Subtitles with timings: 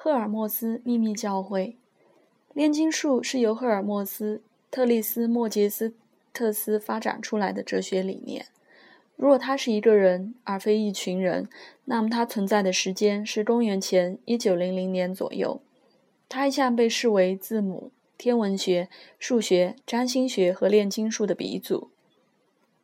[0.00, 1.74] 赫尔墨斯秘密教会。
[2.54, 4.40] 炼金术是由赫尔墨斯
[4.70, 5.92] 特利斯莫杰斯
[6.32, 8.46] 特斯发展出来的哲学理念。
[9.16, 11.48] 如果他是一个人而非一群人，
[11.86, 15.60] 那么他存在的时间是公元前一九零零年左右。
[16.28, 18.88] 他一向被视为字母、天文学、
[19.18, 21.90] 数学、占星学和炼金术的鼻祖。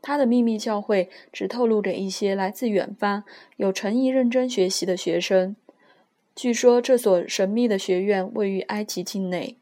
[0.02, 3.22] 他的秘密教会只透露给一些来自远方、
[3.56, 5.54] 有诚意认真学习的学生。
[6.34, 9.56] 据说这所神秘的学院位于埃及境内。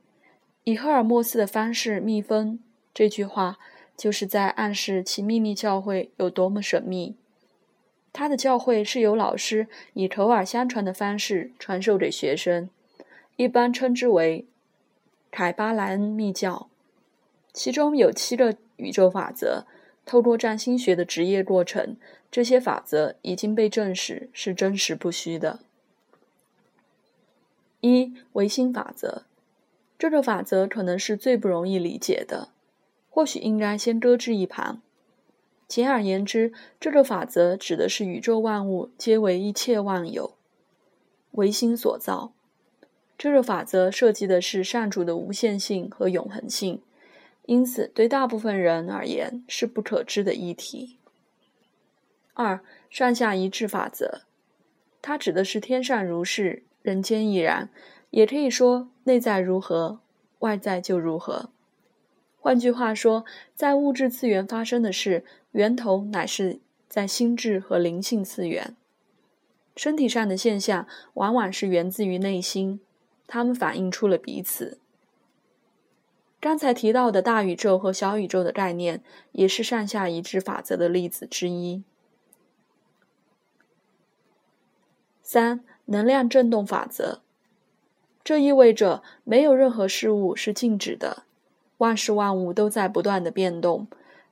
[0.65, 2.59] 以赫尔墨斯的方式密封
[2.95, 3.59] 这句话。
[3.95, 7.15] 就是在暗示其秘密教会有多么神秘。
[8.13, 12.69] 他的教会是由老师以口耳相传的方式传授给学生，
[13.37, 14.47] 一般称之为
[15.31, 16.69] 凯巴莱恩密教。
[17.53, 19.67] 其中有七个宇宙法则。
[20.05, 21.97] 透过占星学的职业过程，
[22.29, 25.61] 这些法则已经被证实是真实不虚的。
[27.83, 29.25] 一唯心法则，
[29.99, 32.49] 这个法则可能是最不容易理解的。
[33.11, 34.81] 或许应该先搁置一旁。
[35.67, 40.37] 简而言之，这个法则指的是宇宙万物皆为一切万有，
[41.33, 42.33] 唯心所造。
[43.19, 46.81] 这个法则涉及的是上主的无限性和永恒性，
[47.47, 50.99] 因此对大部分人而言是不可知的议题。
[52.35, 54.23] 二、上下一致法则，
[55.01, 57.71] 它指的是天上如是，人间亦然，
[58.11, 60.01] 也可以说内在如何，
[60.41, 61.51] 外在就如何。
[62.39, 66.59] 换句话说，在物质次元发生的事，源头乃是
[66.89, 68.77] 在心智和灵性次元。
[69.77, 72.81] 身体上的现象往往是源自于内心，
[73.27, 74.79] 它们反映出了彼此。
[76.41, 81.85] 刚才提到的大宇宙和小宇宙的概念，也是上下一致法则的例子之一。
[85.23, 87.21] 三、能量振动法则，
[88.25, 91.25] 这意味着没有任何事物是静止的。
[91.77, 93.87] 万事万物都在不断的变动，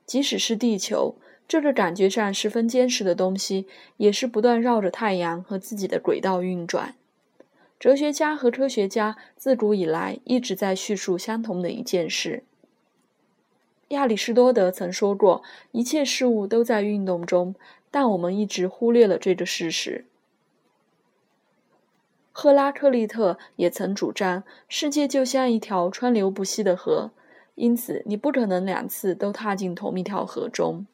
[0.07, 1.15] 即使是地球
[1.47, 3.67] 这个感觉上十分坚实的东西，
[3.97, 6.95] 也是不断绕着太阳和自己的轨道运转。
[7.79, 12.43] 哲学家和科学家自古以来一直在叙述相同的一件事。
[13.89, 15.43] 亚里士多德曾说过
[15.73, 17.53] ：“一切事物都在运动中，
[17.91, 20.05] 但我们一直忽略了这个事实。”
[22.41, 27.11] 赫拉克利特也曾主张：“世界就像一条川流不息的河。”
[27.53, 30.87] 因此，你不可能两次都踏进同一条河中。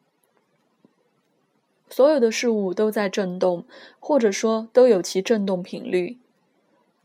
[1.90, 3.64] 所有的事物都在振动，
[3.98, 6.18] 或者说都有其振动频率。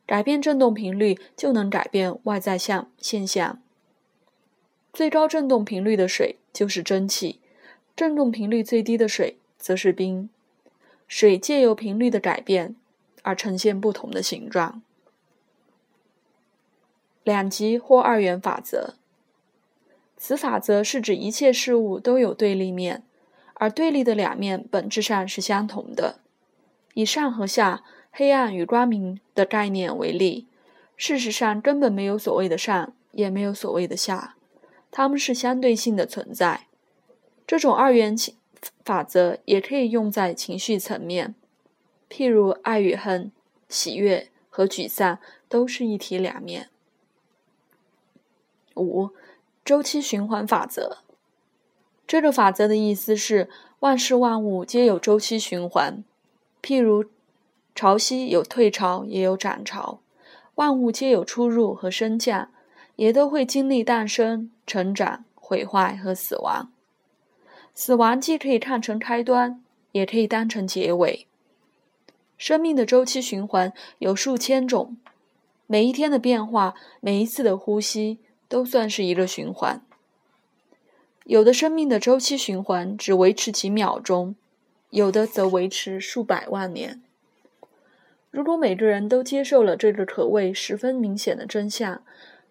[0.06, 3.62] 改变振动频率，就能改变外在象现象。
[4.92, 7.38] 最高振动频率的水就是蒸汽，
[7.94, 10.28] 振动频率最低的水则是冰。
[11.06, 12.74] 水借由频率的改变
[13.22, 14.82] 而呈现不同的形状。
[17.24, 18.94] 两极或二元法则。
[20.16, 23.02] 此法则是指一切事物都有对立面，
[23.54, 26.20] 而对立的两面本质上是相同的。
[26.94, 30.46] 以上和下、黑暗与光明的概念为例，
[30.96, 34.36] 事实上根本没有所谓的上，也没有所谓的下，
[34.90, 36.66] 它们是相对性的存在。
[37.46, 38.36] 这种二元情
[38.84, 41.34] 法则也可以用在情绪层面，
[42.12, 43.32] 譬如爱与恨、
[43.68, 45.18] 喜悦和沮丧
[45.48, 46.68] 都是一体两面。
[48.76, 49.10] 五。
[49.64, 50.98] 周期循环法则，
[52.04, 56.02] 这个法则的意思是万事万物皆有周期循环。
[56.60, 57.04] 譬如
[57.72, 60.00] 潮汐有退潮也有涨潮，
[60.56, 62.50] 万物皆有出入和升降，
[62.96, 66.72] 也都会经历诞生、成长、毁坏和死亡。
[67.72, 69.62] 死亡既可以看成开端，
[69.92, 71.28] 也可以当成结尾。
[72.42, 74.96] 生命的周期循环有数千种，
[75.68, 78.18] 每一天的变化，每一次的呼吸。
[78.48, 79.80] 都算是一个循环。
[81.24, 84.34] 有的生命的周期循环只维持几秒钟，
[84.90, 87.00] 有的则维持数百万年。
[88.32, 92.02] 如果每个人都接受了这个可谓十分明显的真相，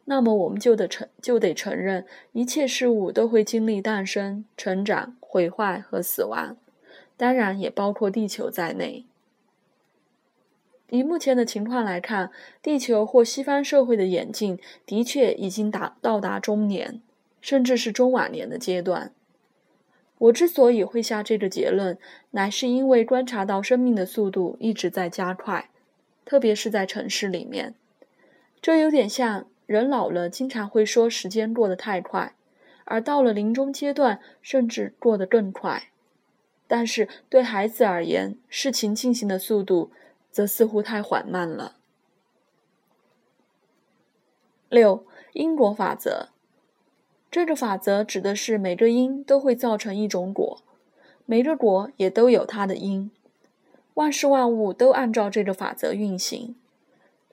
[0.05, 6.55] 那么我们就得承就得承认，一切事物都会经历诞生、成长、毁坏和死亡，
[7.17, 9.05] 当然也包括地球在内。
[10.91, 17.01] 以目前的情况来看，地球或西方社会的演进的确已经达到达中年，
[17.39, 19.13] 甚至是中晚年的阶段。
[20.17, 21.97] 我之所以会下这个结论，
[22.31, 25.69] 乃是因为观察到生命的速度一直在加快，
[26.25, 27.73] 特别是在城市里面。
[28.61, 32.35] 这有点像人老了经常会说时间过得太快，
[32.83, 35.83] 而到了临终阶段，甚至过得更快。
[36.67, 39.91] 但是对孩子而言，事情进行的速度。
[40.31, 41.75] 则似乎太缓慢了。
[44.69, 46.29] 六因果法则，
[47.29, 50.61] 这个法则指的是每个因都会造成一种果，
[51.25, 53.11] 每个果也都有它的因，
[53.95, 56.55] 万事万物都按照这个法则运行，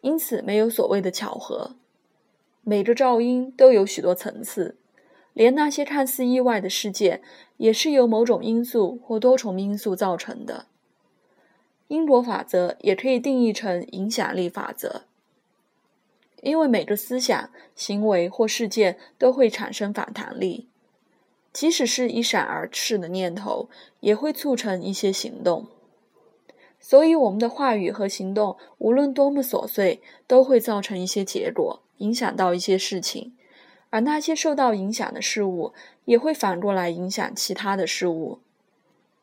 [0.01, 1.77] 因此没有所谓的巧合。
[2.63, 4.77] 每个噪音都有许多层次，
[5.33, 7.23] 连那些看似意外的事件，
[7.57, 10.67] 也是由某种因素或多重因素造成的。
[11.89, 15.03] 因果法则也可以定义成影响力法则。
[16.43, 20.69] 因为每个思想、行为或事件都会产生反弹力，
[21.53, 23.69] 即使是一闪而逝的念头，
[24.01, 25.67] 也会促成一些行动。
[26.79, 33.35] 所以，我们的话语和行动，无论多么琐碎，都会造成一些结果，影响到一些事情。
[33.91, 35.73] 而那些受到影响的事物，
[36.05, 38.39] 也会反过来影响其他的事物。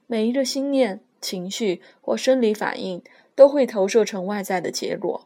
[0.06, 3.01] 每一个心念、情绪或生理反应，
[3.33, 5.25] 都会投射成外在的结果。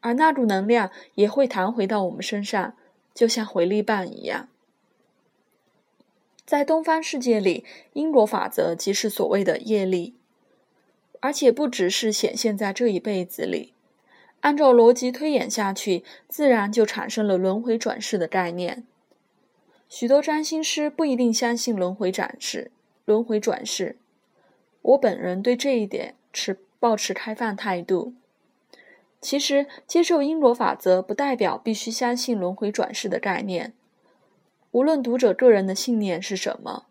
[0.00, 2.74] 而那股能量也会弹回到我们身上，
[3.14, 4.48] 就像回力棒一样。
[6.44, 7.64] 在东方世界里，
[7.94, 10.14] 因果法则即是所谓的业力，
[11.20, 13.72] 而且不只是显现在这一辈子里。
[14.40, 18.86] 按照逻辑推演下去，自然就产生了轮回转世的概念。
[19.88, 22.70] 许多占星师不一定相信轮回转世，
[23.04, 23.96] 轮回转世。
[24.82, 28.14] 我本人对这一点持保持开放态度。
[29.20, 33.74] 其实，接受因果法则不代表必须相信轮回转世的概念。
[34.70, 36.86] 无论读者个人的信念是什么，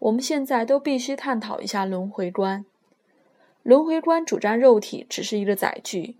[0.00, 2.64] 我们现在都必须探讨一下轮回观。
[3.62, 6.16] 轮回观主张肉体只是一个载具，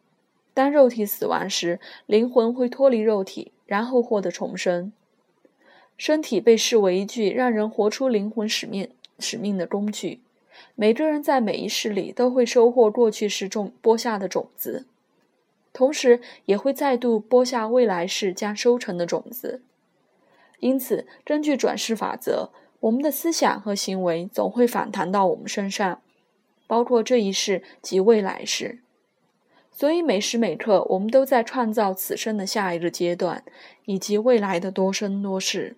[0.54, 4.92] 当肉体死亡时，灵魂会脱离肉体，然后获得重生。
[5.98, 10.20] 身体被视为一具让人活出灵魂使命使命的工具。
[10.74, 14.86] 每个人在每一世里都会收获过去时种播下的种子。
[15.72, 19.62] 同时也会再度播下未来世将收成的种子，
[20.58, 26.02] 因此，根据转世法则，我们的思想和行为总会反弹到我们身上，
[26.66, 28.80] 包括这一世及未来世。
[29.70, 33.44] 所以，每时每刻，我们都在创造此生的下一个阶段，
[33.84, 35.76] 以及未来的多生多世。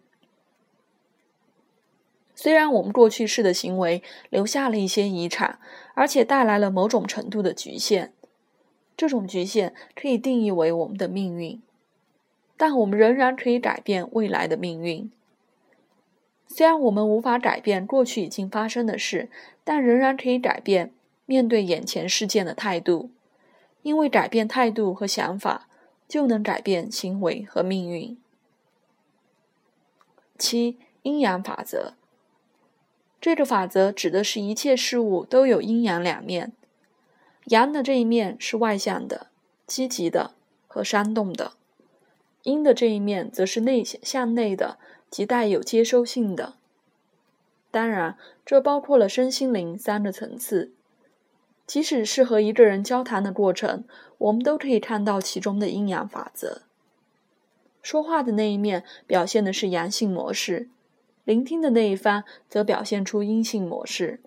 [2.34, 5.58] 虽然我们过去式的行为留下了一些遗产，
[5.94, 8.12] 而且带来了某种程度的局限。
[8.96, 11.60] 这种局限可以定义为我们的命运，
[12.56, 15.10] 但我们仍然可以改变未来的命运。
[16.46, 19.30] 虽然我们无法改变过去已经发生的事，
[19.64, 20.92] 但仍然可以改变
[21.24, 23.10] 面对眼前事件的态度，
[23.82, 25.68] 因为改变态度和想法，
[26.06, 28.18] 就能改变行为和命运。
[30.38, 31.94] 七阴阳法则，
[33.22, 36.50] 这个法则指的是一切事物都有阴阳两面。
[37.44, 39.28] 阳的这一面是外向的、
[39.64, 40.32] 积极的
[40.66, 41.52] 和煽动的，
[42.42, 44.76] 阴的这一面则是内向内的，
[45.08, 46.54] 即带有接收性的。
[47.70, 50.72] 当然，这包括了身心灵三个层次。
[51.64, 53.84] 即使是和一个人交谈的过程，
[54.18, 56.62] 我们都可以看到其中的阴阳法则。
[57.80, 60.68] 说话的那一面表现的是阳性模式，
[61.24, 64.20] 聆听的那一方则表现出阴性模式。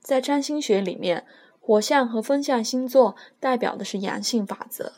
[0.00, 1.26] 在占星学里面。
[1.58, 4.92] 火象和风象星座代表的是阳性法则，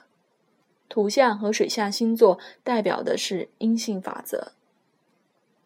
[0.86, 4.53] 土象和水象星座代表的是阴性法则。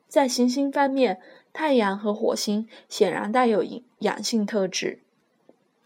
[0.07, 1.21] 在行星方面，
[1.53, 3.65] 太阳和火星显然带有
[3.99, 5.01] 阳性特质，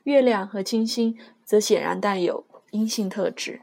[0.03, 3.63] 月亮和金星则显然带有阴性特质。